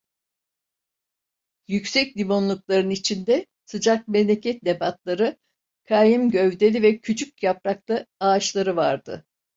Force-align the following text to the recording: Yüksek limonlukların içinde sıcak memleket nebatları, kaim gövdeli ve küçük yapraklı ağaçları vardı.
Yüksek 1.67 2.17
limonlukların 2.17 2.89
içinde 2.89 3.45
sıcak 3.65 4.07
memleket 4.07 4.63
nebatları, 4.63 5.37
kaim 5.87 6.31
gövdeli 6.31 6.81
ve 6.81 6.99
küçük 6.99 7.43
yapraklı 7.43 8.07
ağaçları 8.19 8.75
vardı. 8.75 9.25